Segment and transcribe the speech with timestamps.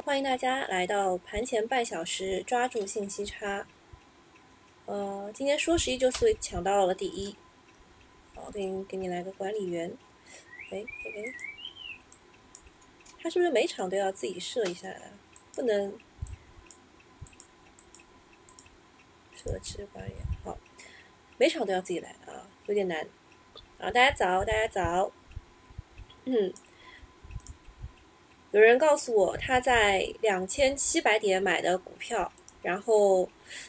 [0.00, 3.66] 欢迎大家来到盘前半小时，抓住信息差。
[4.86, 7.36] 呃，今天说十一就四抢到了第一，
[8.34, 9.94] 好，给你给你来个管理员。
[10.70, 11.34] 哎哎哎，
[13.20, 15.02] 他是不是每场都要自己设一下啊？
[15.54, 15.92] 不能
[19.34, 20.56] 设置管理员，好，
[21.36, 23.06] 每场都要自己来啊，有点难。
[23.78, 25.12] 啊，大家早，大家早。
[26.24, 26.54] 嗯。
[28.52, 33.28] 有人告诉我，他在两千七百点买的股票，然后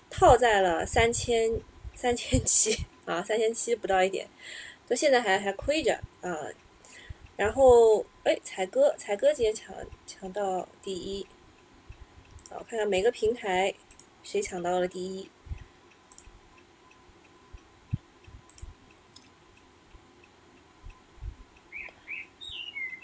[0.10, 1.50] 套在了三千
[1.96, 4.28] 三千七啊，三千七不到一点，
[4.88, 6.38] 到现在还还亏着啊。
[7.38, 9.74] 然后，哎，彩哥，彩哥今天抢
[10.06, 11.26] 抢到第一，
[12.52, 13.74] 我看看每个平台
[14.22, 15.30] 谁抢到了第一。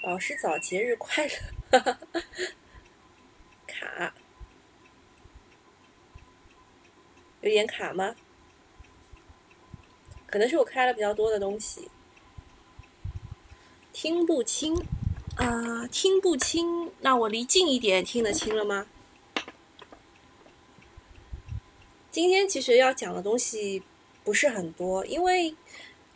[0.04, 1.59] 老师早，节日快乐！
[3.68, 4.14] 卡，
[7.42, 8.16] 有点卡吗？
[10.25, 11.90] 可能是我开了比较多的东西，
[13.92, 14.75] 听不清
[15.36, 16.92] 啊，听不清。
[17.02, 18.86] 那我离近一点，听得清了吗？
[22.12, 23.84] 今天其实要讲的东西
[24.23, 25.56] 不是很多，因为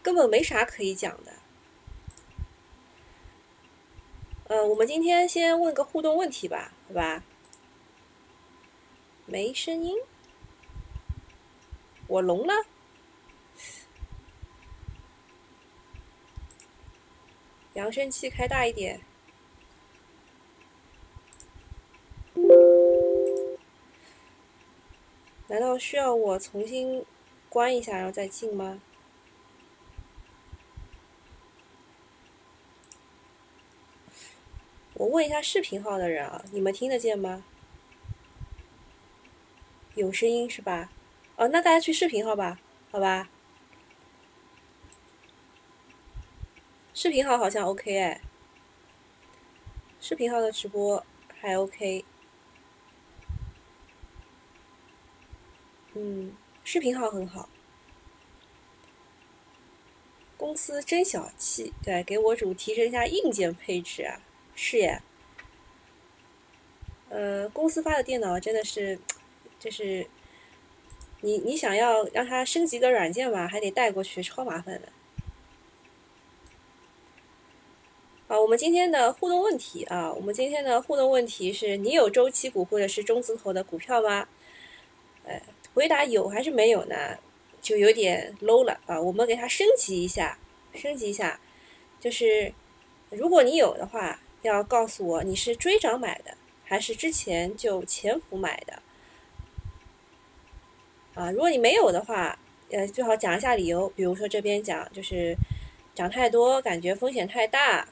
[0.01, 1.32] 根本没啥可以讲的。
[4.53, 7.23] 呃，我们今天先问个互动问题吧，好吧？
[9.25, 9.97] 没声音，
[12.05, 12.53] 我聋了。
[17.73, 19.01] 扬声器开大一点。
[25.47, 27.03] 难道需要我重新
[27.49, 28.79] 关一下，然后再进吗？
[35.03, 37.43] 我问一下视频号的人啊，你们听得见吗？
[39.95, 40.89] 有声音是吧？
[41.35, 42.57] 哦，那大家去视频号吧，
[42.89, 43.29] 好吧？
[46.93, 48.21] 视频号好像 OK 哎，
[49.99, 51.05] 视频号的直播
[51.37, 52.05] 还 OK。
[55.95, 56.33] 嗯，
[56.63, 57.49] 视频号很好。
[60.37, 64.21] 公司真小气，对，给我主提升一下硬件配置啊。
[64.55, 65.01] 是呀，
[67.09, 68.97] 呃，公司发的电脑真的是，
[69.59, 70.07] 就是
[71.21, 74.89] 你你想要让它升级个软件吧，还得带过去，超麻烦的。
[78.27, 84.27] 啊，我们今天的互动问题啊，我们今天的互动问题是你有周期股或者是中字头的股票吗？
[85.25, 85.41] 呃，
[85.73, 87.17] 回答有还是没有呢？
[87.61, 90.37] 就有点 low 了啊，我们给它升级一下，
[90.73, 91.39] 升级一下，
[91.99, 92.53] 就是
[93.09, 94.19] 如果你有的话。
[94.43, 98.81] 要告诉我你是追涨买的，还是之前就潜伏买的？
[101.15, 102.37] 啊，如果你没有的话，
[102.71, 103.87] 呃，最好讲一下理由。
[103.89, 105.35] 比如说这边讲就是
[105.93, 107.87] 涨太多，感觉风险太大。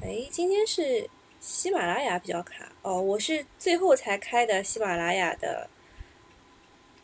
[0.00, 5.68] 哎，今天是喜马拉雅比较卡哦，我是最后才开的喜马拉雅的，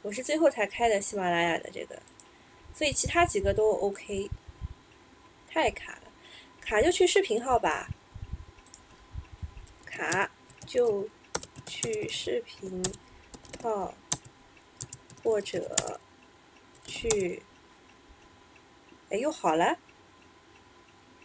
[0.02, 2.00] 我是最后才开的喜马拉雅的这个，
[2.72, 4.30] 所以其他几个都 OK。
[5.52, 6.02] 太卡了，
[6.62, 7.90] 卡就去视频号吧。
[9.84, 10.30] 卡
[10.64, 11.06] 就
[11.66, 12.82] 去视频
[13.62, 13.92] 号，
[15.22, 16.00] 或者
[16.86, 17.42] 去，
[19.10, 19.76] 哎，又好了。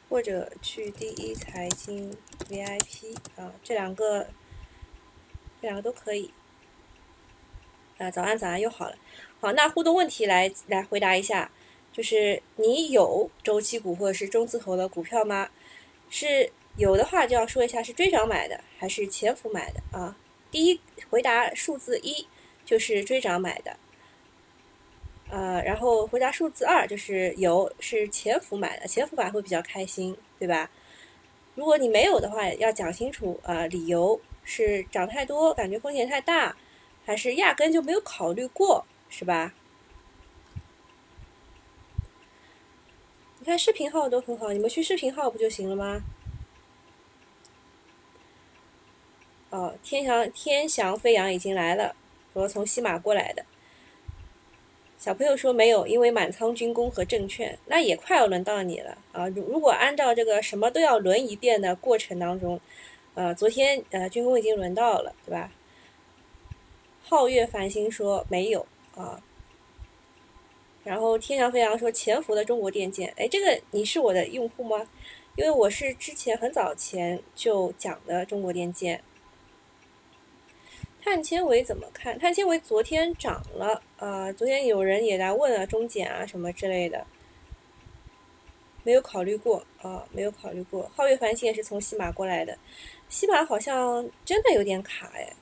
[0.09, 2.17] 或者去第一财经
[2.49, 4.27] VIP 啊，这两个，
[5.61, 6.33] 这两个都可以。
[7.97, 8.97] 啊，早安早安，又好了。
[9.39, 11.49] 好，那互动问题来来回答一下。
[11.97, 15.49] 就是你有周期股或者是中字头的股票吗？
[16.11, 20.15] 是有的话，就要说一下是追涨买的还是潜伏买的啊？
[20.51, 22.27] 第一回答数字一
[22.63, 23.75] 就是追涨买的，
[25.31, 30.69] 呃，然后回答数字二就是有是潜伏买的，潜伏买会比较开心，对吧？
[31.55, 36.55] 如果你没有的话，要讲清楚啊，理由是涨太多，感觉风险太大，
[37.07, 39.51] 还是压根就没有考虑过，是吧？
[43.47, 46.03] 看视频号都很好，你们去视频号不就行了吗？
[49.51, 51.95] 哦，天翔天翔飞扬已经来了，
[52.33, 53.45] 说从西马过来的。
[54.97, 59.29] 小朋友说没有，因为满仓军工和证券，那也快要轮到你了啊！
[59.29, 62.59] 如如果按照这个什么都要轮一遍的过程当中，
[63.13, 65.50] 呃，昨天呃军工已经轮到了，对吧？
[67.07, 69.23] 皓月繁星说没有啊。
[70.88, 74.88] 然后天翔飞扬说潜伏的中国电建，哎，这个你是我的用户吗？
[75.36, 79.04] 因为我是之前很早前就讲的中国电建。
[81.04, 82.18] 碳纤维怎么看？
[82.18, 87.06] 碳纤维昨天涨了，呃，昨天有人也来问啊中减啊什么之类的，
[88.84, 90.89] 没有考虑过啊，没有考虑过。
[90.95, 92.57] 皓月繁星也是从西马过来的，
[93.10, 95.34] 西马好像真的有点卡哎，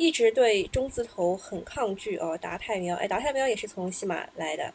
[0.00, 2.36] 一直对中字头很抗拒哦。
[2.40, 4.72] 达泰喵，哎，达泰喵也是从西马来的，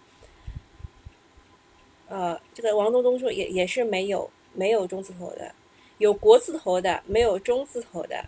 [2.08, 5.52] 呃，这个王东东说也也是没有没有中字头的，
[5.98, 8.24] 有国字头的，没有中字头的。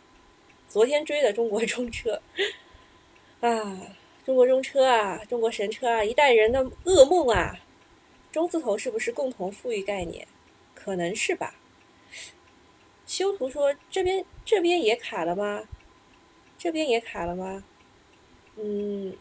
[0.68, 2.20] 昨天追的中国中车，
[3.42, 3.96] 啊，
[4.26, 7.60] 中国中车啊，中国神车啊，一代人的噩梦啊！
[8.32, 10.28] 中字头是不是共同富裕概念？
[10.74, 11.54] 可能是吧。
[13.06, 15.64] 修图说这边这边也卡了吗？
[16.68, 17.64] 这边也卡了吗？
[18.58, 19.16] 嗯，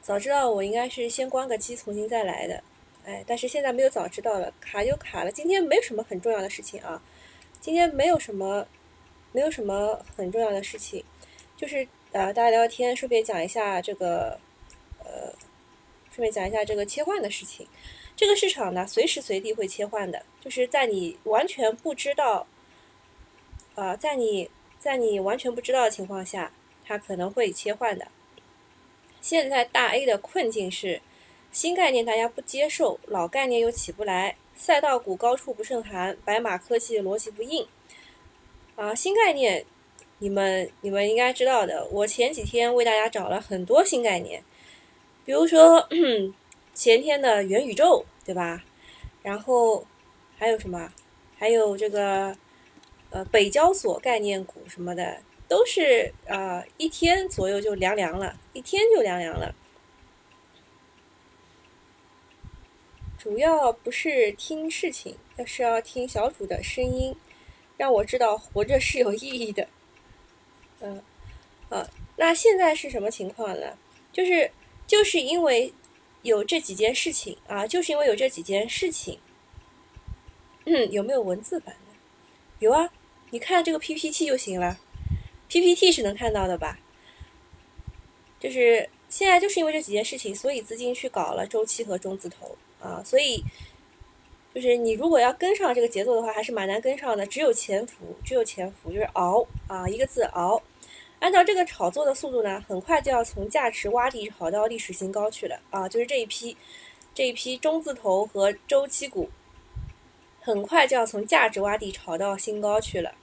[0.00, 2.62] 早知道我应该是先关个机，重新再来的。
[3.04, 5.32] 哎，但是现在没有早知道了，卡就卡了。
[5.32, 7.02] 今天没有什么很重要的事情啊，
[7.60, 8.64] 今天没有什么。
[9.32, 11.04] 没有什么很重要的事情，
[11.56, 14.38] 就是呃，大家聊聊天，顺便讲一下这个，
[15.04, 15.32] 呃，
[16.10, 17.66] 顺便讲一下这个切换的事情。
[18.16, 22.46] 这个市场呢，随时随地会切换的，就是在你完全不知道，
[23.76, 24.50] 啊，在你
[24.80, 26.50] 在你完全不知道的情况下，
[26.84, 28.08] 它可能会切换的。
[29.20, 31.02] 现在大 A 的困境是，
[31.52, 37.68] 新概念大家不接受，老概念又起不来，赛道股高处不胜寒，白马科技逻辑不硬。
[38.76, 39.66] 啊，新概念，
[40.20, 41.86] 你们你们应该知道的。
[41.92, 44.42] 我前几天为大家找了很多新概念，
[45.26, 45.86] 比如说
[46.72, 48.64] 前天的元宇宙，对吧？
[49.22, 49.84] 然后
[50.38, 50.90] 还有什么？
[51.36, 52.34] 还有这个
[53.10, 59.54] 呃北交所概念股什么的，都是啊一天左右就凉凉了，一天就凉凉了。
[63.18, 67.14] 主要不是听事情，要是要听小主的声音。
[67.76, 69.66] 让我知道活着是有意义的，
[70.80, 71.02] 嗯，
[71.70, 73.74] 啊，那现在是什么情况呢？
[74.12, 74.50] 就是
[74.86, 75.72] 就是因为
[76.20, 79.18] 有这几件事情啊，就是因为有这几件事情，
[80.66, 81.92] 嗯， 有没有文字版的？
[82.58, 82.92] 有啊，
[83.30, 84.78] 你看这个 PPT 就行了
[85.48, 86.78] ，PPT 是能看到的吧？
[88.38, 93.42] 就是现在就是因为这几件事情，所以资金去搞了周期和中字头啊，所以。
[94.52, 97.24] 就是你如果要跟上这个节奏的话，还是蛮难跟上的。
[97.24, 100.60] 只有潜伏，只有潜伏，就是熬啊，一个字熬。
[101.20, 105.88] 按照这个炒作的速度呢，很快就要从价值洼地炒到历史新高去了啊！
[105.88, 106.56] 就是这一批，
[107.14, 109.30] 这一批中字头和周期股，
[110.40, 113.14] 很快就要从价值洼地炒到新高去了。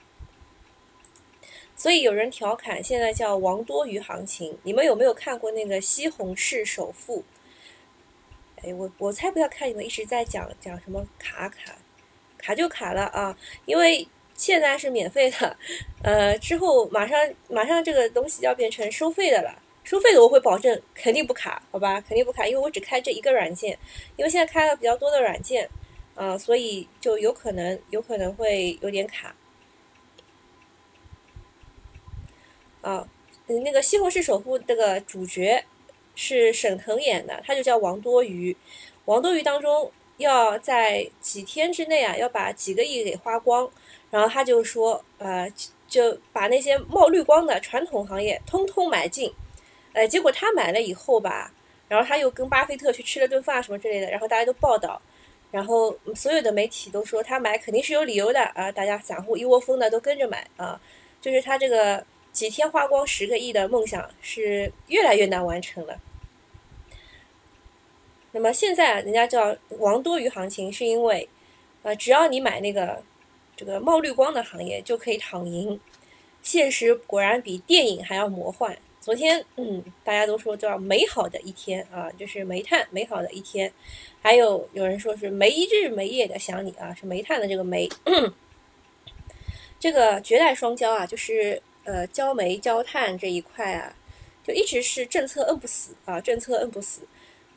[1.78, 4.58] 所以有人调侃，现在叫王多鱼行情。
[4.64, 7.24] 你们有没有看过那个西红柿首富？
[8.56, 11.78] 哎，我我才不要看你们一直在讲讲什么卡卡，
[12.36, 13.38] 卡就卡了啊！
[13.64, 15.56] 因为现在是免费的，
[16.02, 17.16] 呃，之后马上
[17.48, 19.62] 马上这个东西要变成收费的了。
[19.84, 22.00] 收费的我会保证肯定不卡，好吧？
[22.00, 23.78] 肯定不卡，因为我只开这一个软件，
[24.16, 25.70] 因为现在开了比较多的软件，
[26.16, 29.32] 啊，所以就有可能有可能会有点卡。
[32.82, 33.06] 啊，
[33.46, 35.64] 那个西红柿首富这个主角。
[36.20, 38.56] 是沈腾演的，他就叫王多鱼。
[39.04, 43.70] 王多鱼当中要在几天之内啊，要把几个亿给花光。
[44.10, 45.48] 然后他就说，呃，
[45.86, 49.32] 就把那些冒绿光的传统行业通通买进。
[49.92, 51.52] 呃，结果他买了以后吧，
[51.86, 55.00] 然后他又跟巴菲特去吃了顿饭什么之类的，然后大家都报道，
[55.52, 60.80] 然后所有的媒体都说他买肯定是有理由的啊，大家散户一窝蜂的都跟着买啊，
[61.20, 66.00] 就是他这个几天花光十个亿的梦想是越来越难完成了。
[68.32, 71.28] 那么现在人家叫王多鱼行情，是因为，
[71.82, 73.02] 呃，只要你买那个
[73.56, 75.80] 这个冒绿光的行业，就可以躺赢。
[76.42, 78.78] 现实果然比电影还要魔幻。
[79.00, 83.72] 昨天，嗯，大家都说叫美好的一天啊，就是煤炭美好的一天。
[84.20, 87.88] 还有有人说是没日没夜的想你啊，是煤炭的这个煤。
[89.80, 93.96] 这个绝代双骄啊，就是呃焦煤焦炭这一块啊，
[94.46, 97.00] 就一直是政策摁不死啊，政策摁不死，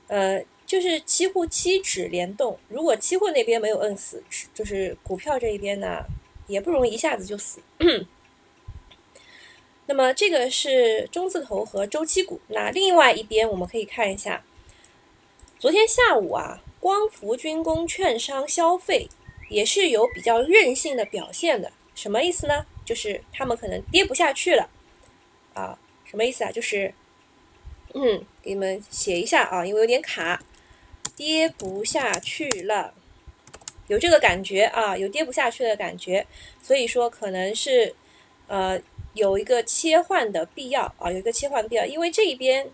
[0.07, 0.41] 呃。
[0.63, 4.23] 就是期货期指联动，如果期货那边没有摁死，
[4.53, 6.05] 就是股票这一边呢，
[6.47, 7.59] 也不容易一下子就死。
[9.87, 14.45] 那么这个是中字头和周期股，那另外一边我们可以看一下，
[15.59, 19.09] 昨天下午啊，光伏、军工、券商、消费
[19.49, 21.73] 也是有比较韧性的表现的。
[21.93, 22.65] 什么意思呢？
[22.91, 24.69] 就是他们可能跌不下去了
[25.53, 25.79] 啊？
[26.03, 26.51] 什么意思啊？
[26.51, 26.93] 就是
[27.93, 30.43] 嗯，给你们写一下啊，因为有点卡。
[31.15, 32.93] 跌不下去了，
[33.87, 36.27] 有这个感觉啊，有跌不下去的感觉，
[36.61, 37.95] 所以说可能是
[38.47, 38.77] 呃
[39.13, 42.67] 有一个切换的必要啊，有一个切换必要，因为这一边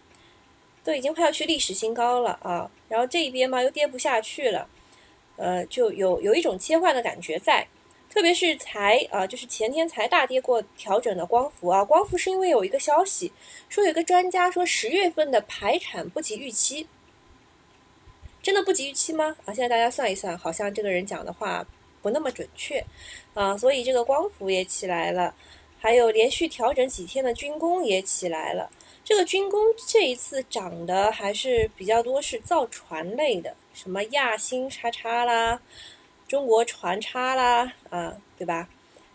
[0.84, 4.68] 都已经快要去历史新高了啊，然后这一边嘛又跌不下去了，
[5.36, 7.68] 呃，就有有一种切换的感觉在。
[8.18, 13.32] 特别是才啊，就是前天才大跌过调整的光伏啊，光伏是因为有一个消息
[13.70, 16.88] 说，有个专家说十月份的排产不及预期，
[18.42, 19.36] 真的不及预期吗？
[19.46, 21.64] 啊，现在大家算一算，好像这个人讲的话
[22.02, 22.84] 不那么准确
[23.36, 25.36] 啊，所以这个光伏也起来了，
[25.80, 28.68] 还有连续调整几天的军工也起来了。
[29.06, 35.62] 这个军工这一次涨的还是比较多，是造船类的，什么亚星叉叉啦。
[36.28, 38.68] 中国船差啦，啊，对吧？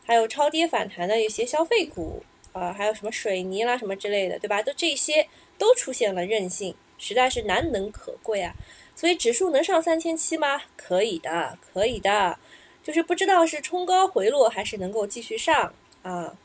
[0.05, 4.63] 还有超跌反弹的一些消费股，啊，还有什么水泥啦什么之类的，对吧？
[4.63, 5.29] 都这些
[5.59, 8.55] 都出现了韧性，实在是难能可贵啊！
[8.97, 10.63] 所以指数能上三千七吗？
[10.77, 12.39] 可以的，可以的，
[12.83, 16.37] 就是不知道是冲高回落还是能够继续上啊。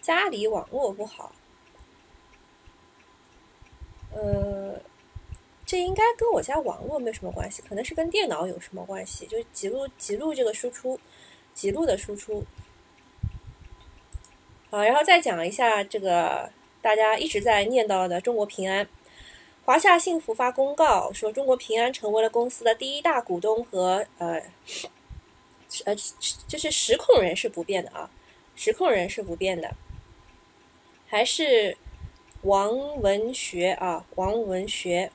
[0.00, 1.32] 家里网络不好，
[4.12, 4.80] 呃。
[5.70, 9.24] 这应该跟我家网络没什么关系，可能是跟电脑有什么关系？
[9.28, 10.98] 就是几路几路这个输出，
[11.54, 12.44] 几路的输出。
[14.68, 16.50] 好，然后再讲一下这个
[16.82, 18.88] 大家一直在念叨的中国平安，
[19.64, 24.42] 华夏幸福发公告说，中国平安成为了公司的第一大股东和呃
[25.84, 25.94] 呃，
[26.48, 28.10] 就是实控人是不变的啊，
[28.56, 29.72] 实控人是不变的，
[31.06, 31.76] 还是
[32.42, 35.12] 王文学啊，王文学。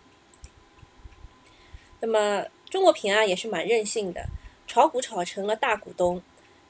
[1.99, 4.25] 那么中国平安也是蛮任性的，
[4.67, 6.21] 炒股炒成了大股东。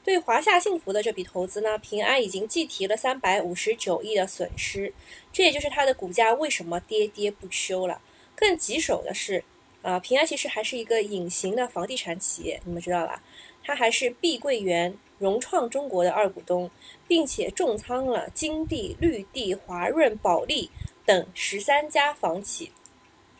[0.04, 4.92] 对华夏幸福的这笔投资呢，平安已经计提了三百五十九亿的损失，
[5.32, 8.00] 这也就是它的股价为什么跌跌不休了。
[8.36, 9.42] 更棘手的是，
[9.82, 13.20] 呃，平安其实还是一个隐形的房地产企业，你们知道吧？
[13.64, 16.70] 它还是碧桂园、融创中国的二股东，
[17.08, 20.70] 并且重仓了金地、绿地、华润、保利
[21.04, 22.70] 等十三家房企。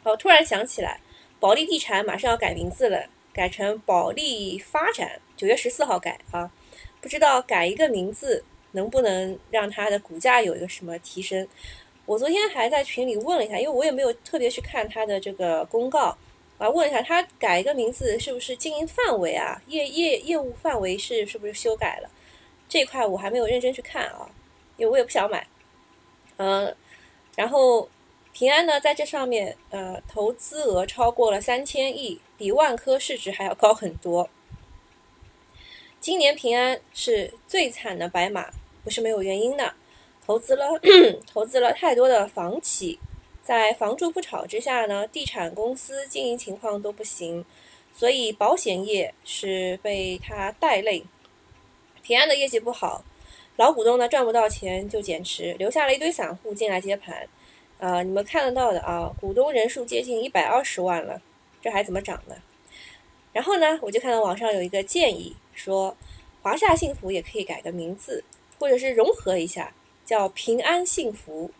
[0.02, 1.00] 好，突然想起来。
[1.46, 6.50] 保利地产马上要改名字了，改成保利发展，九月十四号改啊，
[7.00, 11.46] 不知道改一个名字能不能让它的股价有一个什么提升？
[12.04, 16.18] 我昨天还在群里问了一下，因为我也没有特别去看它的这个公告，
[16.58, 22.10] 啊，问一下它改一个名字是不是经营范围啊，业业业务范围是是不是修改了？
[22.68, 24.28] 这块我还没有认真去看啊，
[24.76, 25.46] 因为我也不想买，
[26.38, 26.74] 嗯，
[27.36, 27.88] 然后。
[28.38, 34.28] 平安呢，在这上面，呃，投资额超过了三千亿，比万科市值还要高很多。
[36.02, 38.50] 今年平安是最惨的白马，
[38.84, 39.72] 不是没有原因的。
[40.26, 40.78] 投资了，
[41.32, 42.98] 投资了太多的房企，
[43.42, 47.42] 在房住不炒之下呢，地产公司经营情况都不行，
[47.94, 51.02] 所以保险业是被它带累。
[52.02, 53.02] 平安的业绩不好，
[53.56, 57.26] 老股东呢赚不到钱就减持，留下了一堆散户进来接盘。
[57.78, 61.20] 啊，你们看得到的啊，股东人数接近一百二十万了，
[61.60, 62.34] 这还怎么涨呢？
[63.32, 65.94] 然后呢，我就看到网上有一个建议说，
[66.42, 68.24] 华夏幸福也可以改个名字，
[68.58, 69.74] 或者是融合一下，
[70.06, 71.50] 叫平安幸福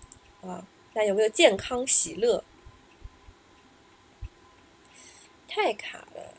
[0.40, 0.66] 啊。
[0.94, 2.42] 那有没有健康喜乐？
[5.46, 6.34] 太卡了，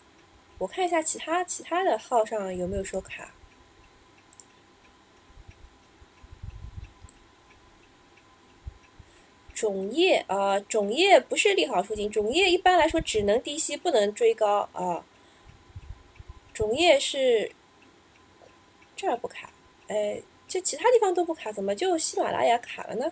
[0.57, 3.31] 我看一下其他其他的号上有没有说卡。
[9.58, 15.04] 种业啊，种业不是利好出金，种业一般来说只能低吸，不能追高啊。
[16.54, 17.52] 种业是
[18.96, 19.50] 这儿不卡，
[19.88, 23.12] 哎，这其他地方都不卡，怎么就喜马拉雅卡了呢？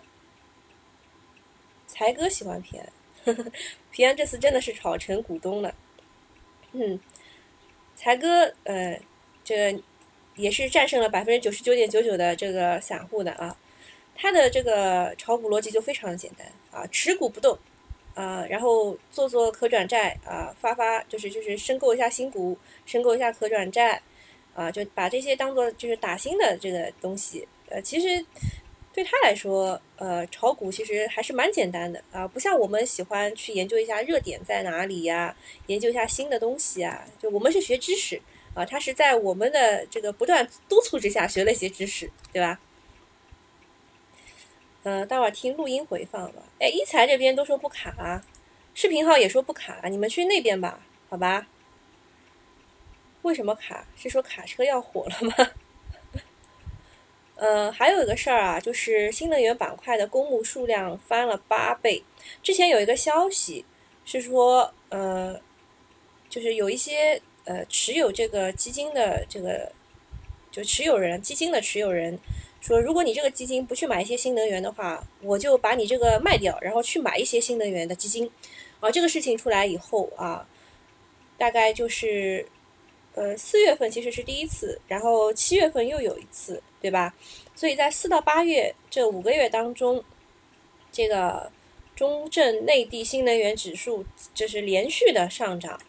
[1.88, 3.34] 才哥喜欢平安，
[3.90, 5.74] 平安这次真的是炒成股东了。
[6.70, 7.00] 嗯，
[7.96, 9.00] 才哥，呃，
[9.42, 9.82] 这
[10.36, 13.56] 也是战胜了百分之九十九点九九的这个散户的啊。
[14.16, 17.56] 他的这个炒股逻辑就非常的简单啊，持股不动，
[18.14, 22.56] 啊，然后做做可转债啊，发发就是就是申购一下新股，
[22.86, 24.00] 申购一下可转债，
[24.54, 27.46] 啊，就把这些当做就是打新的这个东西。
[27.68, 28.24] 呃，其实
[28.92, 37.04] 对他来说，呃，炒股其实还是蛮简单的啊，不像我们喜欢去研究一下热点在哪里呀，研究一下新的东西啊。
[37.20, 38.20] 就我们是学知识
[38.54, 42.58] 啊，他是在我们的这个不断督促之下学了一些知识，对吧？
[44.86, 46.40] 嗯，待会儿听录音回放吧。
[46.60, 48.22] 哎，一财这边都说不卡，
[48.72, 50.78] 视频号也说不卡，你们去那边吧，
[51.08, 51.44] 好吧？
[53.22, 53.84] 为什么卡？
[53.96, 55.34] 是说卡车要火了吗？
[57.34, 62.04] 呃，还有一个事儿啊，就是新能源板块的公募数量翻了八倍。
[62.40, 63.64] 之前有一个消息
[64.04, 65.40] 是说，呃，
[66.28, 69.72] 就是有一些呃持有这个基金的这个
[70.52, 72.16] 就持有人基金的持有人
[72.66, 78.28] 说，如果你这个基金不去买一些新能源的话，我就把你这个卖掉，然后去买一些新能源的基金。
[78.80, 80.44] 啊，这个事情出来以后啊，
[81.38, 82.44] 大概就是
[83.14, 87.14] 呃四月份其实是第一次，然后七月份又有一次，对吧？
[87.54, 90.02] 所以在四到八月这五个月当中，
[90.90, 91.50] 这个
[91.94, 94.04] 中证内地新能源指数
[94.34, 95.80] 就是连续的上涨，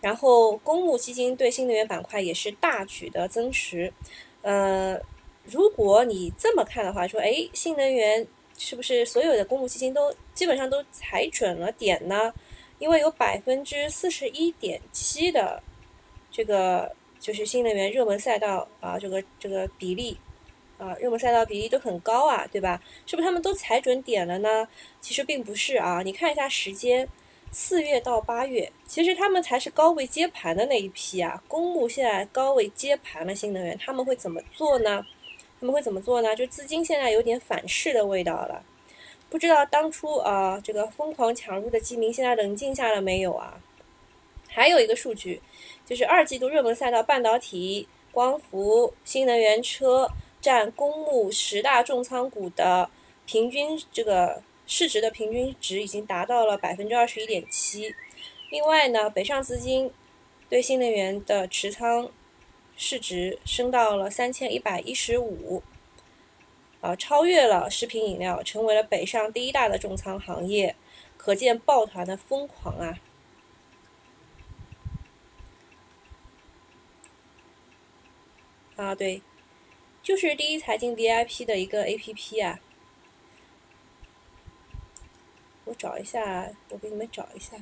[0.00, 3.92] 然后公募基金对新能源板块也是大举的增持。
[4.40, 4.98] 呃，
[5.44, 12.32] 如果你这么看的话，说哎，新能源是不是所有的公募基金都基本上都踩准了点呢？
[12.78, 15.62] 因为有百分之四十一点七的
[16.30, 20.16] 这个就是新能源热门赛道啊，这个这个比例。
[20.78, 22.82] 啊，热门赛道比例都很高啊，对吧？
[23.06, 24.66] 是不是他们都踩准点了呢？
[25.00, 27.08] 其实并不是啊，你看一下时间，
[27.52, 31.40] 四月到八月，其实他们才是高位接盘的那一批啊。
[31.46, 35.06] 公募现在高位接盘了新能源，他们会怎么做呢？
[35.62, 36.34] 他们会怎么做呢？
[36.34, 38.64] 就资金现在有点反噬的味道了。
[39.30, 43.60] 不知道当初啊，这个疯狂抢入的基民现在冷静下了没有啊？
[44.48, 45.40] 还有一个数据，
[45.86, 50.10] 就是二季度热门赛道半导体、光伏、新能源车。
[50.40, 52.90] 占公募十大重仓股的
[53.26, 57.94] 平均这个市值的平均值已经达到了百分之二十一点七。
[58.50, 59.88] 另外呢，北上资金
[60.48, 62.10] 对新能源的持仓
[62.76, 65.62] 市值升到了三千一百一十五，
[66.80, 70.74] 啊，超越了食品饮料，成为了北上第一大的重仓行业。
[71.16, 72.98] 可见抱团的疯狂啊！
[78.74, 79.22] 啊，对。
[80.02, 82.58] 就是第一财经 VIP 的一个 APP 啊，
[85.64, 87.56] 我找一下，我给你们找一下。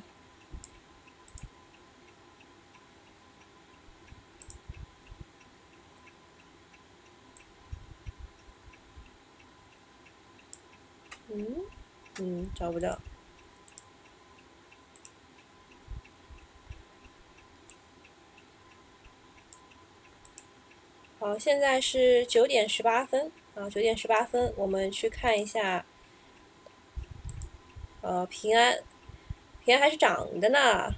[11.32, 11.64] 嗯，
[12.19, 12.99] 嗯，找不到。
[21.21, 25.84] 好，现在是九点十八分啊，九点十八分，我们去看一下，
[28.00, 28.82] 呃，平安，
[29.62, 30.95] 平安还是涨的呢，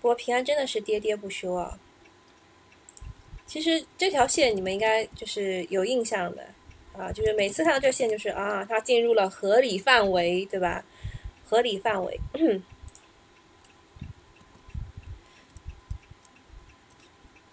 [0.00, 1.80] 不过平安真的是跌跌不休啊。
[3.54, 6.44] 其实这条线你们应该就是有印象的
[6.92, 10.84] 啊，就是每次看到这线就是啊，它进入了合理范围，对吧？
[11.48, 12.18] 合理范围。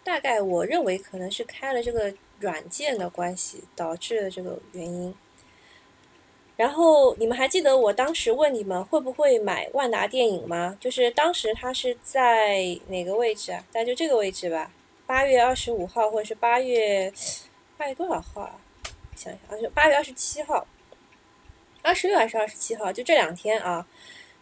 [0.03, 5.13] 大概我认为可能是开了这个软件的关系导致的这个原因。
[6.57, 10.75] 然后你们还记得我当时问你们会不会买万达电影吗？
[10.79, 13.63] 就是当时它是在哪个位置啊？
[13.71, 14.71] 大概就这个位置吧。
[15.11, 17.11] 八月二十五号或者是八月
[17.75, 18.55] 八月多少号啊？
[19.13, 20.65] 想想啊，就八月二十七号，
[21.81, 22.93] 二十六还是二十七号？
[22.93, 23.85] 就这两天啊，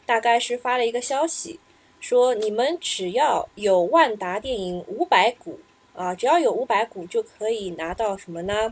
[0.05, 1.59] 大概是发了一个消息。
[1.99, 5.59] 说你们只要有万达电影五百股
[5.95, 8.71] 啊，只要有五百股就可以拿到什么呢？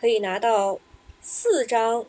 [0.00, 0.80] 可以拿到
[1.20, 2.06] 四张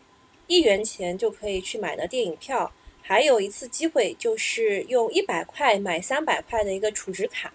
[0.48, 2.72] 一元钱就可以去买的电影票，
[3.02, 7.52] 还有一次机会就是用一百块买三百块的一个储值卡。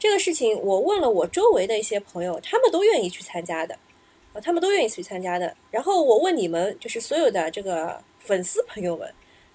[0.00, 3.78] 这个事情我问了我周围的一些朋友，他们都愿意去参加的
[4.32, 5.54] 啊，他们都愿意去参加的。
[5.70, 9.12] 然后我问你们，就是所有的这个粉丝朋友们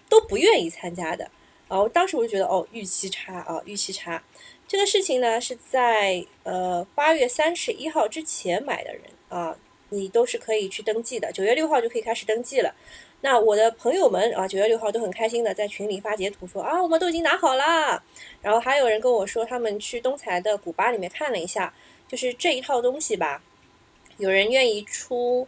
[0.07, 1.29] 都不愿意参加的。
[1.67, 4.23] 哦，当时我就觉得哦，预期差啊，预期差。
[4.67, 9.57] 这个事情呢，是在呃八月三十一号之前买的人啊，
[9.89, 11.31] 你都是可以去登记的。
[11.31, 12.75] 九月六号就可以开始登记了。
[13.25, 18.03] 那我的朋友们啊，九月六号都很开心的在群里发截图说啊，我们都已经拿好了。
[18.39, 21.73] 然后还有人跟我说，他们去东财的古巴里面看了一下，
[22.07, 23.41] 就是这一套东西吧，
[24.17, 25.47] 有人愿意出，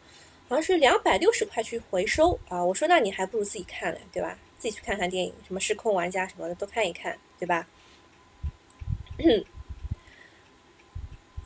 [0.50, 2.66] 好像是两百六十块去回收啊。
[2.66, 4.40] 我说那你还不如自己看呢，对吧？
[4.58, 7.68] 自己去看看电影，什么失控玩家什么的都看一看，对吧？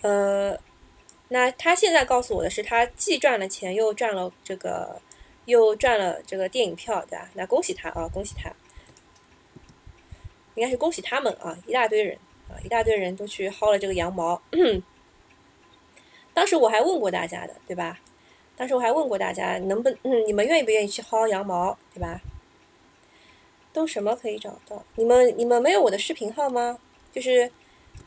[0.02, 0.58] 呃，
[1.28, 5.02] 那他现在告诉我的是，他既赚了钱，又赚了这个，
[5.52, 7.30] 又赚了这个电影票，对吧？
[7.36, 8.52] 那恭喜他啊，恭喜他！
[10.56, 12.18] 应该是恭喜他们啊，一大堆人
[12.50, 14.42] 啊，一大堆人都去薅了这个羊毛。
[16.34, 18.00] 当时我还问过大家的，对吧？
[18.58, 22.22] 当时我还问过大家，能不，嗯，你们愿意不愿意去薅羊毛，对吧？
[23.74, 24.84] 都什么可以找到？
[24.96, 26.80] 你们你们没有我的视频号吗？
[27.12, 27.52] 就是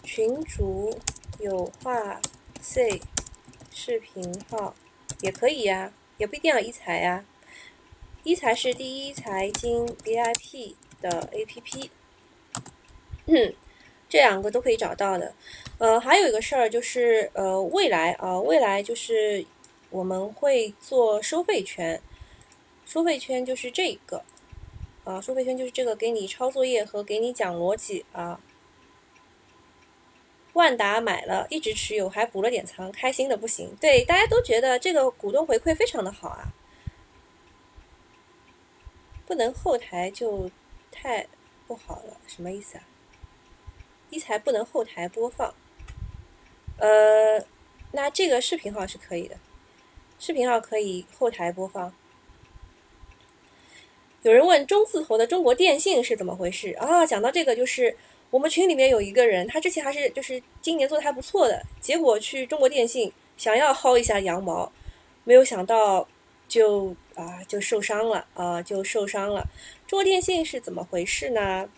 [0.02, 0.98] 群主
[1.38, 2.20] 有话
[2.60, 3.00] say
[3.70, 4.74] 视频号
[5.20, 7.24] 也可以呀，也不一定要一财呀。
[8.24, 11.90] 一财是第一财经 VIP 的 APP，
[14.08, 15.34] 这两个都可以找到的。
[15.76, 19.44] 呃，还有一个事儿就是，呃，未来啊，未来就是
[19.90, 22.00] 我们会做收费圈，
[22.86, 24.24] 收费圈就是这个，
[25.04, 28.40] 啊，收费圈就是这个，给你抄作业和给你讲逻辑啊。
[30.54, 33.76] 万达买了，一直持有，还补了点仓，开心的不行。
[33.78, 36.54] 对，大家都觉得这个股东回馈非常的好啊。
[39.26, 40.50] 不能后台就
[40.90, 41.26] 太
[41.66, 42.84] 不好了，什么意思啊？
[44.10, 45.54] 一财不能后台播放，
[46.78, 47.44] 呃，
[47.92, 49.36] 那这个视频号是可以的，
[50.18, 51.92] 视频号可以后台播放。
[54.22, 57.04] 有人问中字头的中国电信是怎么回事啊？
[57.06, 57.96] 讲到这个，就是
[58.30, 64.70] 我们群里面有一个人，他之前还是就是今年做的还不错的，结果去中国电信想要薅一下羊毛，
[65.24, 66.06] 没有想到。
[66.46, 69.46] 就啊，就受伤了啊，就受伤了。
[69.86, 71.68] 中国电信是怎么回事呢？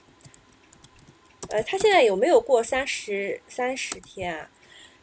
[1.48, 4.50] 呃，它现在有没有过三十三十天啊？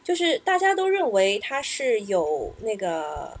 [0.02, 3.38] 就是大家都认为它是有那个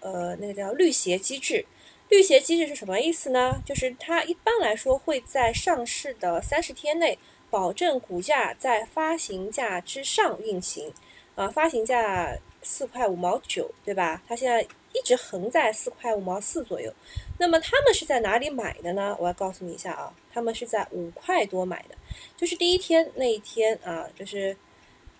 [0.00, 1.64] 呃，那个叫绿鞋机制。
[2.10, 3.62] 绿鞋机制是什么意思呢？
[3.64, 10.92] 就是它一般来说会在上市的三十天内，保证股价在发行价之上运行。
[11.34, 14.22] 啊，发行价四块五毛九，对吧？
[14.28, 14.66] 它现在。
[14.98, 16.92] 一直横在四块五毛四左右，
[17.38, 19.16] 那么他们是在哪里买的呢？
[19.20, 21.94] 我要告诉你一下啊，他们是在五块多买的，
[22.36, 24.56] 就是第一天那一天啊，就是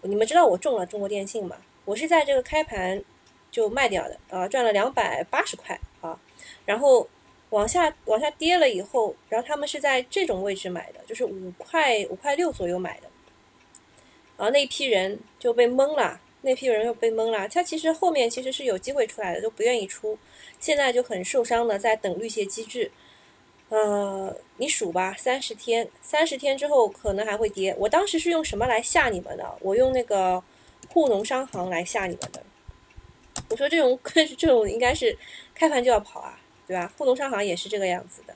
[0.02, 1.56] 你们知道我中了中国电信嘛？
[1.84, 3.02] 我是在这个开盘
[3.50, 6.18] 就卖掉的啊，赚了两百八十块啊，
[6.64, 7.08] 然后
[7.50, 13.08] 往下往下跌了以后，然后他们是在这种位置买的，就是五块五块六左右买的，
[14.36, 16.20] 然后那批人就被蒙了。
[16.42, 20.18] 那批人又被蒙了，他其实后面其实是有机会出来的，都不愿意出，
[20.60, 22.90] 现在就很受伤的在等绿鞋机制。
[23.70, 27.74] 呃，你数吧，三十天，三十天之后可能还会跌。
[27.78, 29.58] 我当时是用什么来吓你们的？
[29.60, 30.42] 我用那个
[30.88, 32.42] 沪农商行来吓你们的。
[33.50, 33.98] 我说这种
[34.38, 35.18] 这种应该是
[35.54, 36.90] 开盘就要跑啊，对吧？
[36.96, 38.34] 沪农商行也是这个样子的，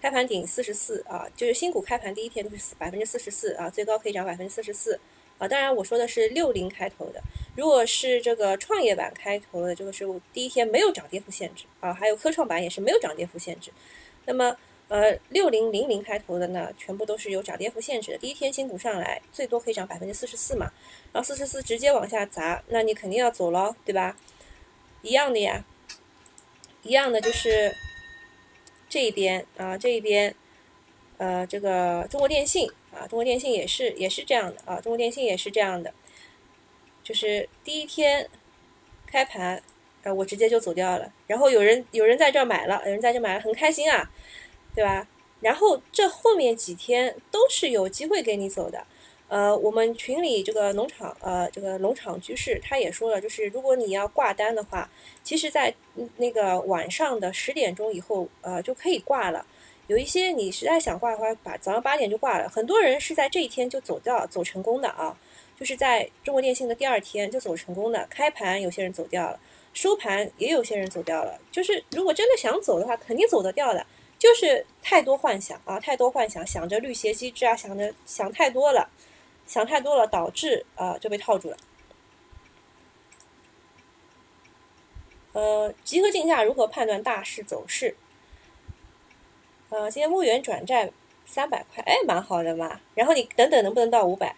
[0.00, 4.98] 开盘顶四十四啊，就是新股开盘第一天都是百分之四十四啊，最高可以涨百分之四十四。
[5.38, 7.20] 啊，当然我说的是六零开头的，
[7.56, 13.72] 如果是这个创业板开头的，这个是第一天没有涨跌幅限制啊，还有科创板也是没有涨跌幅限制。
[14.24, 18.18] 那么，呃，六零零零开头的呢，全部都是有涨跌幅限制的。
[18.18, 20.70] 第一天新股上来，最多可以涨百分之四十四嘛，
[21.12, 24.16] 然后四十四直接往下砸，那你肯定要走了，对吧？
[25.02, 25.64] 一样的呀，
[26.84, 27.74] 一样的就是
[28.88, 30.32] 这一边啊，这一边，
[31.18, 32.70] 呃，这个中国电信。
[32.94, 35.92] 啊，中国电信也是也是这样的啊，中国电信也是这样的，
[37.02, 38.28] 就是第一天
[39.06, 39.62] 开盘，
[40.02, 41.12] 呃，我直接就走掉了。
[41.26, 44.10] 然后有人有人在这买了，有人在这买了，很开心啊，
[44.74, 45.08] 对吧？
[45.40, 48.86] 然后这后面几天都是有机会给你走的。
[49.28, 54.90] 呃，我们群里这个农场呃这个农场居士他也说了，就是如果你要挂单的话，
[55.24, 55.74] 其实在
[56.18, 59.46] 那个晚上的十点钟以后呃就可以挂了。
[59.88, 62.48] 有一些你实在想挂的话，把早上八点就挂了。
[62.48, 65.16] 很多人是在这一天就走掉、走成功的啊，
[65.58, 68.06] 就是在中国电信的第二天就走成功的。
[68.08, 69.38] 开盘有些人走掉了，
[69.74, 71.38] 收盘也有些人走掉了。
[71.50, 73.84] 就是如果真的想走的话，肯定走得掉的。
[74.18, 78.88] 就是太多幻想啊，太多幻想，想着绿鞋机制啊，想着想太多了，
[79.46, 81.56] 想太多了，导致啊就被套住了。
[85.32, 87.96] 呃，集合竞价如何判断大势走势？
[89.72, 90.90] 呃，今天牧原转债
[91.24, 92.78] 三百块，哎，蛮好的嘛。
[92.94, 94.36] 然后你等等能不能到五百？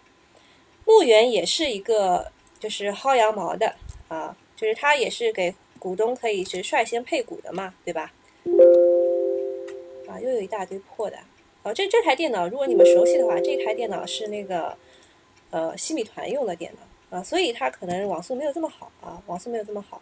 [0.85, 3.75] 牧原也是一个就是薅羊毛的
[4.07, 8.13] 啊，就是他也是给股东可以是率先配股的嘛，对吧？
[10.07, 11.17] 啊，又有一大堆破的。
[11.63, 14.77] 哦，这这台电脑如果你们熟悉的话，这台电脑是那个
[15.49, 20.01] 呃西米团用的电脑啊，所以它可能网速没有这么好啊，网速没有这么好。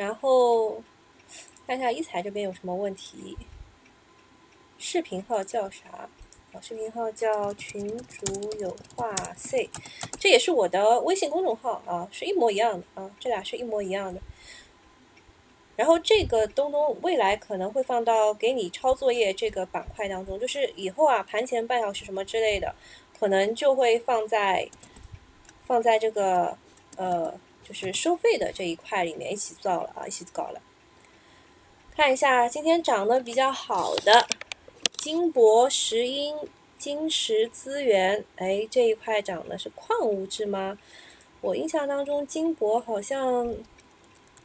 [0.00, 0.82] 然后
[1.66, 3.36] 看一下一彩这边有什么问题。
[4.78, 6.08] 视频号叫啥？
[6.62, 9.68] 视频号叫群主有话费
[10.18, 14.18] 这也是我的微信公众号啊，是一模一样的啊，这俩是一模一样的。
[15.76, 22.74] 然后这个东东未来可能会放到给你抄作业这个板块当中，就是以后啊盘前半小时什么之类的，
[23.18, 24.66] 可能就会放在
[25.66, 26.56] 放在这个
[26.96, 27.38] 呃。
[27.62, 30.60] 就是收费的这一块里面一起造了啊，一起搞了。
[31.94, 34.26] 看一下今天涨得比较好的
[34.96, 36.36] 金博、石英、
[36.78, 40.78] 金石资源，哎，这一块涨的是矿物质吗？
[41.40, 43.54] 我印象当中金博好像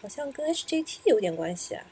[0.01, 1.86] 好像跟 HJT 有点关系啊。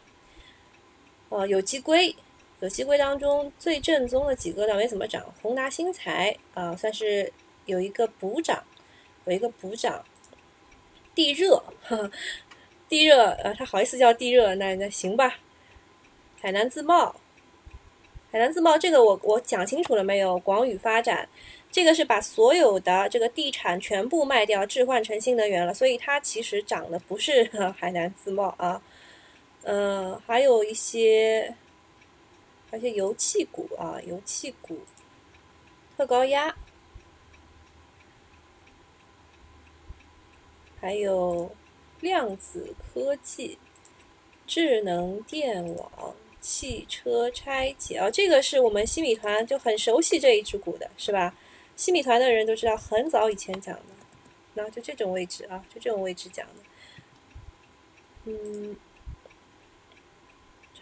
[1.29, 2.15] 哦，有机硅，
[2.59, 7.31] 有机硅当中最正宗的几个倒没怎么涨，宏达新材啊算是
[7.65, 8.63] 有一个补涨，
[9.25, 10.03] 有一个补涨。
[11.15, 11.63] 地热，
[12.89, 15.39] 地热，呃，他好意思叫地热，那那行吧。
[16.41, 17.15] 海南自贸，
[18.31, 20.37] 海南自贸这个我我讲清楚了没有？
[20.39, 21.29] 广宇发展，
[21.71, 28.81] 这个是把所有的这个地产全部卖掉，置换成新能源了，所以它其实涨的不是 海南自贸啊。
[29.63, 31.55] 嗯，还有一些，
[32.71, 34.79] 而且油气股啊，油气股，
[35.95, 36.53] 特高压，
[40.83, 41.49] 还有
[42.01, 43.57] 量子科技、
[44.45, 46.13] 智能电网。
[46.41, 51.33] 汽车拆解啊，这个是我们新米团就很熟悉这一只股的，是吧？
[51.77, 53.81] 新米团的人都知道，很早以前讲的，
[54.55, 56.53] 那就这种位置啊，就这种位置讲的。
[58.25, 58.75] 嗯，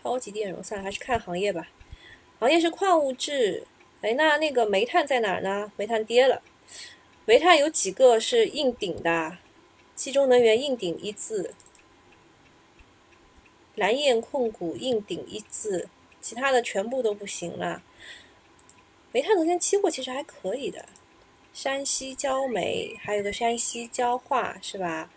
[0.01, 1.69] 超级电容，算了，还是看行业吧。
[2.39, 3.67] 行业是矿物质，
[4.01, 5.71] 哎，那那个煤炭在哪儿呢？
[5.77, 6.41] 煤炭跌了，
[7.25, 9.37] 煤炭有几个是硬顶的？
[10.03, 11.53] 冀中能源硬顶一字。
[13.75, 17.83] 蓝焰控股硬顶一字，其他的全部都不行了。
[19.11, 20.89] 煤炭昨天期货其实还可以的，
[21.53, 25.11] 山西焦煤还有个山西焦化是吧？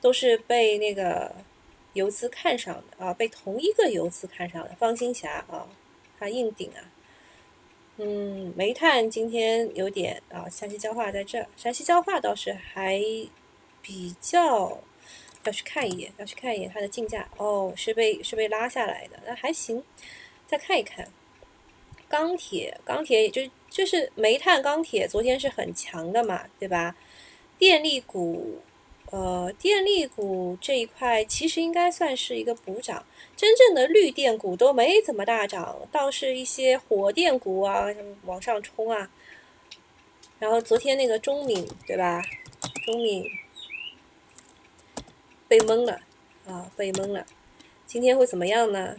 [0.00, 1.34] 都是被那个
[1.94, 4.76] 游资看上的啊，被同一个游资看上的。
[4.76, 5.66] 方兴霞啊，
[6.20, 6.86] 他硬顶啊。
[7.96, 13.02] 嗯，煤炭今天有点啊，山西焦化在这，山西焦化倒是还
[13.82, 14.78] 比较。
[15.42, 19.82] 要去看一眼，要去看一眼它的竞价哦，是被是被拉下来的，那还行，
[20.46, 21.08] 再看一看。
[22.10, 23.40] 钢铁，钢铁也就
[23.70, 26.94] 就是煤炭、钢铁，昨天是很强的嘛，对吧？
[27.56, 28.60] 电力股，
[29.10, 37.86] 呃，电力股这一块其实应该算是一个补涨，真正的绿电股都没怎么大涨，倒是一些火电股啊
[38.26, 39.10] 往上冲啊。
[40.38, 42.22] 然后昨天那个中敏，对吧？
[42.84, 43.24] 中敏。
[45.50, 46.00] 被蒙了
[46.46, 46.70] 啊！
[46.76, 47.26] 被蒙了，
[47.84, 48.94] 今天会怎么样呢？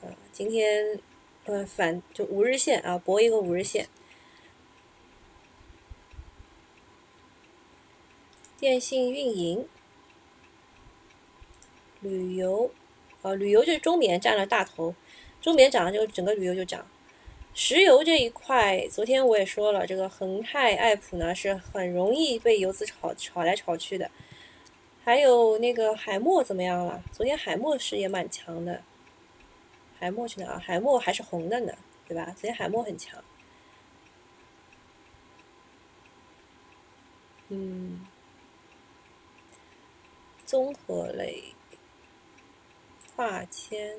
[0.00, 1.00] 啊，今天
[1.44, 3.88] 呃反就五日线啊，博一个五日线。
[8.60, 9.66] 电信运营、
[12.00, 12.70] 旅游
[13.22, 14.94] 啊，旅游就是中缅占了大头，
[15.40, 16.86] 中缅涨了就整个旅游就涨。
[17.54, 24.08] 石油这一块，昨天我也说了，这个恒泰、爱普呢是很容易被游资炒炒来炒去的。
[25.08, 27.02] 还有那个海默怎么样了？
[27.12, 28.82] 昨天海默是也蛮强的，
[29.98, 30.58] 海默去哪儿？
[30.58, 31.72] 海默还是红的呢，
[32.06, 32.26] 对吧？
[32.36, 33.18] 昨天海默很强。
[37.48, 38.04] 嗯，
[40.44, 41.54] 综合类，
[43.16, 43.96] 化纤，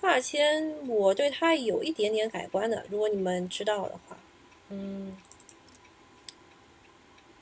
[0.00, 4.16] 化纤，我对它有一点点改观的，如果你们知道的话，
[4.68, 5.16] 嗯。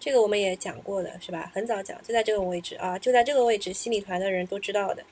[0.08, 1.52] 这个我们也讲过的是吧？
[1.54, 5.04] 很早讲，就在这个位置啊，就在这个位置，新米团的人都知道的。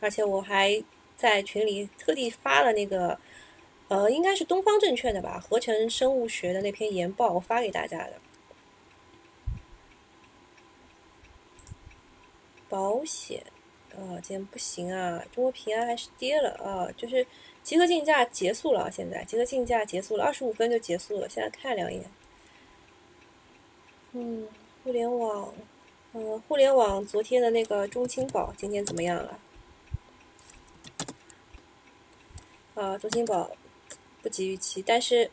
[0.00, 0.82] 而且我还
[1.16, 3.16] 在群里特地发了那个，
[3.86, 8.14] 呃，应该是东方证券的吧，合成生物学的那篇研报，我发给大家的。
[12.68, 13.40] 保险，
[13.96, 17.26] 啊，今天不行啊，中国平安还是跌了啊，就是。
[17.66, 21.28] 集合竞价结束了，现在集合竞价结束了，二十五分就结束了。
[21.28, 22.04] 现在看两眼，
[24.12, 24.46] 嗯，
[24.84, 25.52] 互联网，
[26.12, 29.40] 嗯，互联网昨天的那个中青宝今天怎么样了？
[32.76, 33.50] 啊，中青宝
[34.22, 35.28] 不及预期，但是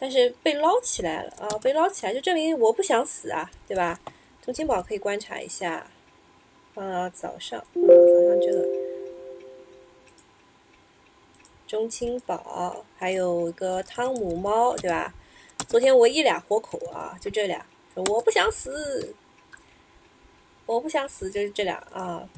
[0.00, 4.00] 但是被捞起来了啊，被捞起来就证明我不想死啊，对吧？
[4.44, 5.88] 中青宝可以观察一下，
[6.74, 8.66] 啊，早上，早上这个。
[11.66, 15.14] 中青宝，还有一个汤姆猫，对吧？
[15.68, 17.64] 昨天唯一俩活口啊，就这俩。
[17.94, 19.14] 我不想死，
[20.66, 22.28] 我不想死，就是这俩啊。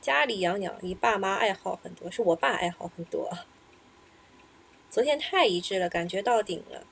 [0.00, 3.30] 家里养鸟，你爸妈爱好很多，是我爸爱好很多。
[4.90, 6.84] 昨天太一致了，感觉到顶了。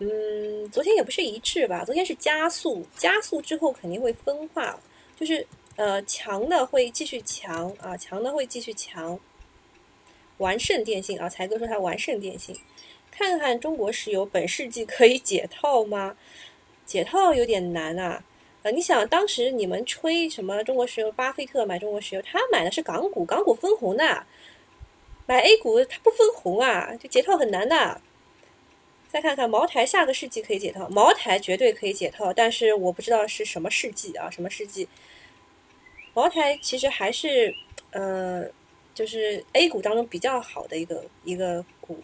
[0.00, 1.84] 嗯，昨天也不是一致吧？
[1.84, 4.78] 昨天是加速，加速之后肯定会分化，
[5.18, 5.46] 就是。
[5.76, 9.18] 呃，强的会继续强啊，强的会继续强。
[10.36, 12.54] 完胜电信啊，才哥说他完胜电信。
[13.10, 16.18] 看看中国石油本世纪可以解套吗？
[16.84, 18.22] 解套有点难啊。
[18.62, 21.10] 呃，你想当时你们吹什么中国石油？
[21.12, 24.26] 巴菲特买中国石油，他买的是港股，港股分红的。
[25.24, 28.02] 买 A 股它不分红啊，就解套很难的。
[29.12, 34.88] 再看看茅台，下个世纪可以解套，茅台绝对可以解套，但是我不知道是什么世纪啊，什么世纪？
[36.14, 37.52] 茅台其实还是，
[37.90, 38.48] 呃，
[38.94, 42.00] 就是 A 股当中比较好的一个一个股，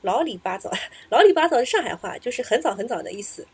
[0.00, 0.72] 老李八早，
[1.10, 3.46] 老李八早是上海话，就是很早很早的意思。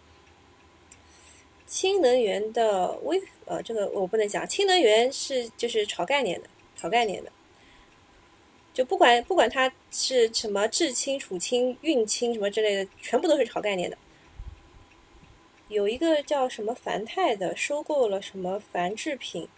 [1.67, 7.33] 氢能源的微，呃，这个我不能讲，氢能源是就是炒概念的，炒概念的，
[8.73, 13.99] 就不管不管它是什么制氢、储氢、运氢什么之类的，全部都是炒概念的。
[15.69, 19.49] 有一个叫什么凡泰的，收购了什么凡制品。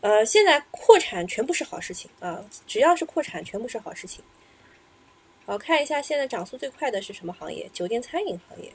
[0.00, 2.44] 呃，现在扩产全部是好事情啊！
[2.68, 4.24] 只要是扩产，全部是好事情。
[5.44, 7.68] 好，看一下现在涨速最快的是什么行业？
[7.72, 8.72] 酒店餐饮行业。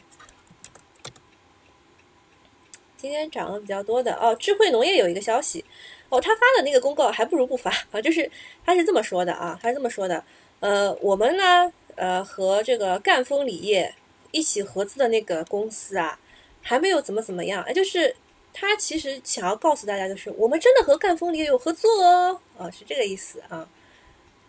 [3.03, 5.65] 今天涨得比较多的哦，智慧农业有一个消息
[6.07, 7.99] 哦，他发的那个公告还不如不发啊！
[8.01, 8.31] 就是
[8.65, 10.23] 他是这么说的啊，他是这么说的，
[10.61, 13.93] 呃，我们呢，呃，和这个赣锋锂业
[14.31, 16.17] 一起合资的那个公司啊，
[16.61, 18.15] 还没有怎么怎么样，哎，就是。
[18.55, 23.67] 他其实想要告诉大家，就是我们真的和赣锋锂业有合作哦，啊，是这个意思啊，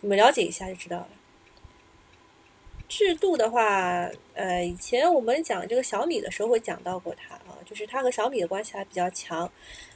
[0.01, 1.07] 你们了解一下就知道了。
[2.87, 9.51] 制度的话，呃，以前我们讲这个小米的时候会讲到过它啊，就是它和小米的关系还比较强。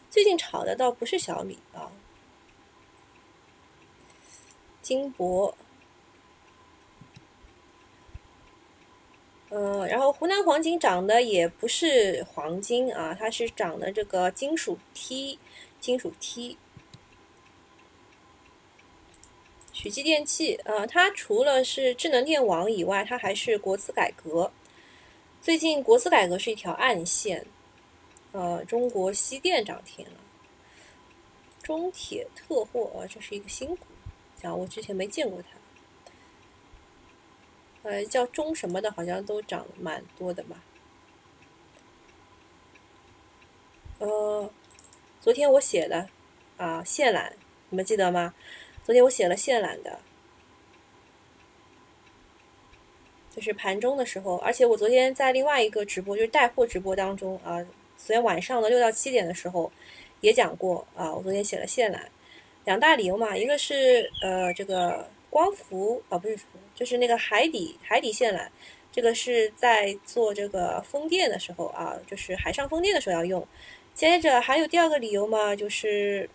[0.10, 1.92] 最近炒的倒不是小米啊，
[4.82, 5.56] 金博。
[9.52, 15.38] 嗯，然后湖南黄金涨的也不是黄金啊，它是涨的这个金属锑，
[15.80, 16.56] 金属锑。
[19.82, 24.52] 许继电器，呃，它除了是智能电网以外，它还是国资改革。
[25.42, 27.46] 最近国资改革是一条暗线，
[28.34, 30.12] 呃，中国西电涨停了，
[31.64, 33.86] 中铁特货，呃，这是一个新股，
[34.36, 35.48] 讲我之前没见过它。
[37.84, 40.62] 呃，叫中什么的，好像都涨蛮多的嘛。
[44.00, 44.52] 呃，
[45.22, 46.10] 昨天我写的
[46.58, 47.32] 啊，线缆，
[47.70, 48.34] 你们记得吗？
[48.90, 50.00] 昨天我写了线缆的，
[53.30, 57.64] 就是盘中的时候，而且我昨天在另外一个直播，就是带货直播当中啊，
[57.98, 59.72] 昨天晚上的六到七点的时候
[60.22, 62.00] 也讲过啊，我昨天写了线缆，
[62.66, 65.08] 两大理由嘛，一个是呃这个。
[65.30, 66.40] 光伏啊，不是，
[66.74, 68.48] 就是那个海底海底线缆，
[68.92, 73.48] 这个是在做这个风电的时候啊，就是海上风电的时候要用。
[73.94, 76.28] 接着还有第二个理由嘛，就是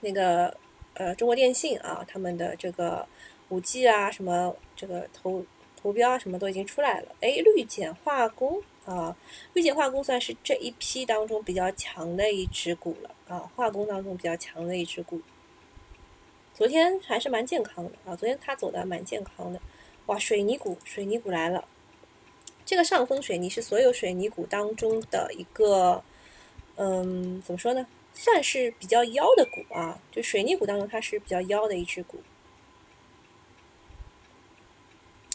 [0.00, 0.56] 那个
[0.94, 3.06] 呃中国电信啊，他们的这个
[3.48, 5.44] 五 G 啊什么这个投
[5.80, 7.08] 投标啊什么都已经出来了。
[7.20, 9.16] 哎，绿碱化工啊，
[9.52, 15.20] 绿碱化工算是这一批当中比较强的一只股了啊，化工当中比较强的一只股。
[16.54, 19.60] 昨天还是蛮健康的啊，昨天它走的蛮健康的，
[20.06, 21.66] 哇，水泥股，水泥股来了，
[22.64, 26.02] 这个上峰水泥是所有水泥股当中的一个，
[26.76, 32.22] 嗯，怎么说呢，算是比较妖的股啊，就水泥股当中它是比较妖的一只股。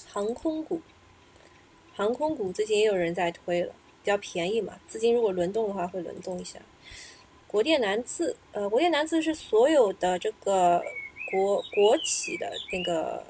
[0.07, 0.81] 航空股，
[1.93, 6.59] 航空股最近也有人在推了，比较便宜嘛，资金如果轮动的话会轮动一下。
[7.45, 10.83] 国电南自，呃，国电南自是所有的这个。
[11.31, 13.23] 国国企的那个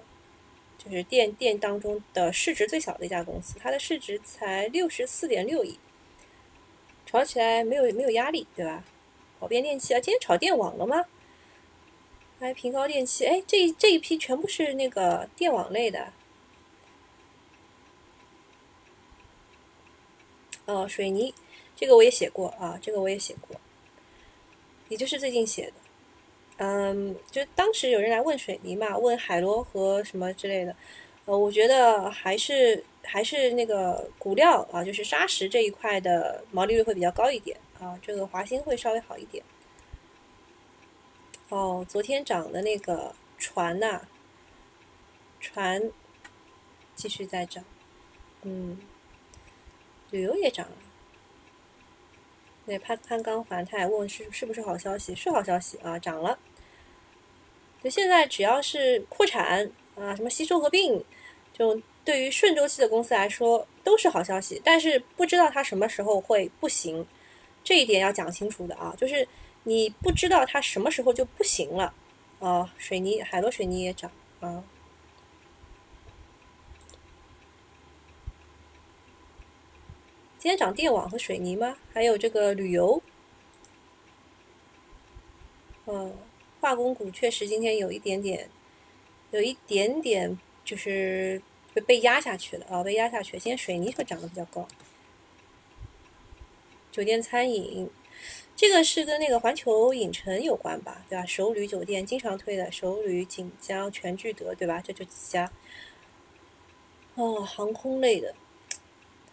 [0.77, 5.77] 就是电电当中的市值最小的一家公司，它的市值才六十四点六亿，
[7.05, 8.85] 炒起来没有没有压力，对吧？
[9.39, 11.05] 宝变电器啊，今天炒电网了吗？
[12.39, 16.13] 哎，平高电器，哎，这这一批全部是那个电网类的。
[20.65, 21.33] 哦，水泥，
[21.75, 23.59] 这个我也写过啊，这个我也写过，
[24.87, 25.73] 也就是最近写的。
[26.57, 30.75] 嗯，就当时有人来问水泥嘛，问海螺和什么之类的，
[31.25, 39.43] 呃，我觉得还是还是那个骨料啊，就是砂石这一块的毛利率会比较高一点啊，这个华兴会稍微好一点。
[41.49, 44.01] 哦，昨天涨的那个船呐，
[45.39, 45.91] 船
[46.95, 47.63] 继续在涨，
[48.43, 48.79] 嗯，
[50.11, 50.75] 旅游也涨了。
[52.65, 55.15] 对，潘潘刚环泰问是是不是好消息？
[55.15, 56.37] 是好消息啊，涨了。
[57.81, 61.03] 就现在，只要是扩产啊，什么吸收合并，
[61.53, 64.61] 就对于顺周期的公司来说都是好消息。
[64.63, 67.07] 但是不知道它什么时候会不行，
[67.63, 68.93] 这一点要讲清楚的啊。
[68.97, 69.27] 就是
[69.63, 71.93] 你不知道它什么时候就不行了
[72.39, 72.73] 啊。
[72.77, 74.63] 水泥，海螺水泥也涨啊。
[80.37, 81.77] 今天涨电网和水泥吗？
[81.93, 83.01] 还有这个旅游，
[85.85, 86.15] 嗯。
[86.61, 88.49] 化工股确实今天有一点点
[89.31, 91.41] 有一点点就是
[91.73, 93.39] 被被压下去了啊，被压下去。
[93.39, 94.67] 今天水泥会涨得比较高。
[96.99, 97.89] 酒店餐饮，
[98.57, 101.25] 这个是跟那个环球影城有关吧，对吧？
[101.25, 104.83] 首旅酒店经常推的，首旅、锦江、全聚德，对吧？
[104.85, 105.49] 这就几家。
[107.15, 108.35] 哦，航空类的，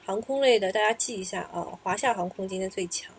[0.05, 3.13] 航空类的大家记一下啊，华夏航空今天最强。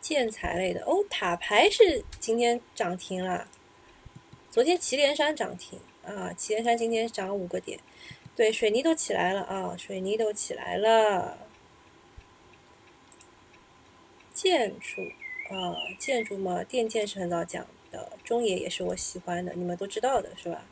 [0.00, 3.48] 建材类的，哦，塔牌是今天涨停了。
[4.48, 7.80] 昨天祁连山涨停啊，祁连山今天涨五个点。
[8.36, 11.36] 对，水泥都起来了啊，水泥都起来了。
[14.34, 15.00] 建筑
[15.48, 20.62] 啊，建筑嘛，电建是很早讲的，中冶也是我喜欢的，你们都知道的是吧？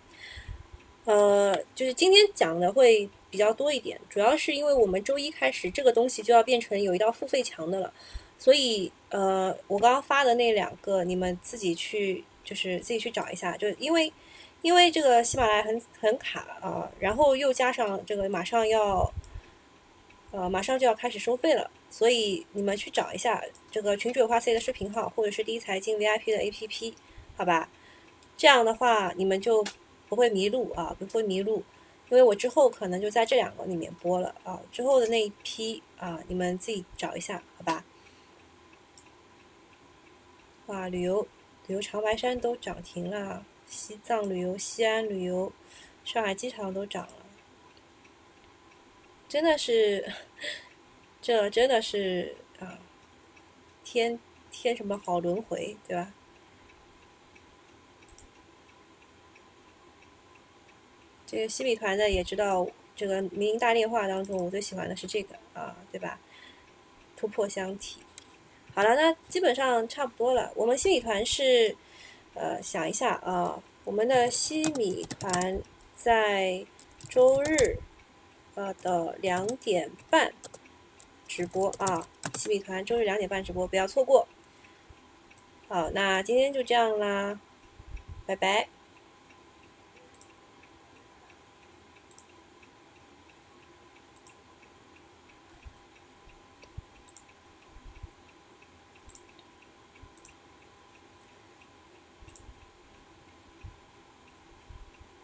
[1.05, 7.93] 呃，就是今天讲的会比较多一点，主要是因为我们周一开始这个东西就要变成有一道付费墙的了。
[8.39, 13.57] 所以，呃，我刚刚发的那两个，你们自己去，就是自己去找一下。
[13.57, 14.13] 就因为，
[14.63, 19.09] 因为这个喜马拉雅很很卡啊，然后又加上这个马上要，
[20.33, 26.95] 呃，马上就要开始收费了，所以你们去找一下这个群主有花 C 的视频号，或者是第一财经 VIP 的 APP，
[27.37, 27.69] 好吧？
[28.35, 29.63] 这样的话，你们就
[30.09, 31.63] 不会迷路啊，不会迷路，
[32.09, 37.85] 因为我之后可能就在这两个里面播了啊，之后的那一批啊，你们自己找一下，好吧？
[40.67, 41.29] 哇，旅游
[41.67, 45.53] 旅游长白山都涨停了，西藏旅游、西安旅游、
[46.05, 47.27] 上海机场都涨了，
[49.29, 50.11] 真的是，
[51.23, 52.79] 这真的是啊，
[53.85, 54.19] 天
[54.51, 56.13] 天什么好轮回，对吧？
[61.25, 62.67] 这个西米团的也知道，
[62.97, 66.19] 这个民营大电话当中，我最喜欢的是这个啊，对吧？
[67.17, 68.01] 突破箱体。
[68.75, 70.53] 好了，那基本上差不多了。
[70.57, 71.77] 我们西米团是，
[72.35, 75.63] 呃，想一下啊，我们的西米团
[75.95, 76.67] 在
[77.09, 77.79] 周日，
[78.55, 80.33] 呃的两点半
[81.33, 82.07] 直播啊。
[82.35, 84.29] 西米团周日两点半直播，不要错过。
[85.67, 87.41] 好，那今天就这样啦，
[88.27, 88.69] 拜拜。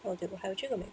[0.01, 0.37] 哦，对我？
[0.37, 0.85] 还有这个没？